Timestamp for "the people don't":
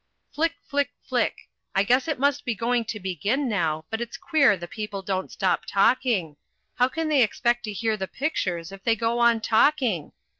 4.57-5.31